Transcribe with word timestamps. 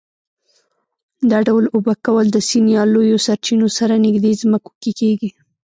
دا 1.29 1.39
ډول 1.47 1.65
اوبه 1.75 1.93
کول 2.05 2.25
د 2.31 2.37
سیند 2.47 2.67
یا 2.75 2.83
لویو 2.93 3.23
سرچینو 3.25 3.67
سره 3.77 3.93
نږدې 4.05 4.31
ځمکو 4.41 4.71
کې 4.81 4.91
کېږي. 4.99 5.29